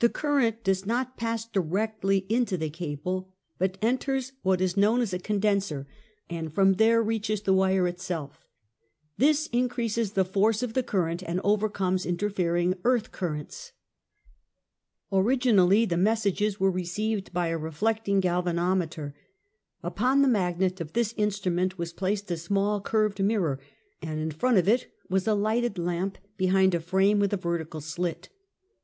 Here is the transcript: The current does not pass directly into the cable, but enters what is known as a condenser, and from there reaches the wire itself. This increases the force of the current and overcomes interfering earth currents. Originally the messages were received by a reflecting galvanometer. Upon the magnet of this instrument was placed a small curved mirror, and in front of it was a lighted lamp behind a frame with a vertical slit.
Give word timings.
The 0.00 0.08
current 0.08 0.64
does 0.64 0.84
not 0.86 1.16
pass 1.16 1.46
directly 1.46 2.26
into 2.28 2.56
the 2.56 2.68
cable, 2.68 3.32
but 3.60 3.78
enters 3.80 4.32
what 4.42 4.60
is 4.60 4.76
known 4.76 5.00
as 5.00 5.12
a 5.12 5.20
condenser, 5.20 5.86
and 6.28 6.52
from 6.52 6.72
there 6.72 7.00
reaches 7.00 7.42
the 7.42 7.52
wire 7.54 7.86
itself. 7.86 8.44
This 9.18 9.46
increases 9.52 10.14
the 10.14 10.24
force 10.24 10.64
of 10.64 10.72
the 10.72 10.82
current 10.82 11.22
and 11.22 11.40
overcomes 11.44 12.04
interfering 12.04 12.74
earth 12.82 13.12
currents. 13.12 13.70
Originally 15.12 15.84
the 15.84 15.96
messages 15.96 16.58
were 16.58 16.68
received 16.72 17.32
by 17.32 17.46
a 17.46 17.56
reflecting 17.56 18.18
galvanometer. 18.18 19.14
Upon 19.80 20.22
the 20.22 20.26
magnet 20.28 20.80
of 20.80 20.92
this 20.92 21.14
instrument 21.16 21.78
was 21.78 21.92
placed 21.92 22.28
a 22.32 22.36
small 22.36 22.80
curved 22.80 23.22
mirror, 23.22 23.60
and 24.02 24.18
in 24.18 24.32
front 24.32 24.58
of 24.58 24.66
it 24.66 24.88
was 25.08 25.28
a 25.28 25.34
lighted 25.34 25.78
lamp 25.78 26.18
behind 26.36 26.74
a 26.74 26.80
frame 26.80 27.20
with 27.20 27.32
a 27.32 27.36
vertical 27.36 27.80
slit. 27.80 28.28